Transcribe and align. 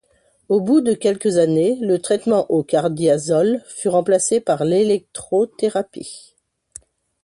Au 0.49 0.59
bout 0.61 0.81
de 0.81 0.95
quelques 0.95 1.37
années, 1.37 1.77
le 1.79 1.99
traitement 1.99 2.49
au 2.49 2.63
cardiazol 2.63 3.61
fut 3.67 3.87
remplacé 3.89 4.39
par 4.39 4.65
l’électrothérapie. 4.65 6.35